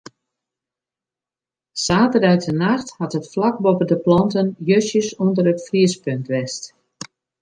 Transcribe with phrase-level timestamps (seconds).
[1.83, 6.63] Saterdeitenacht hat it flak boppe de planten justjes ûnder it friespunt west.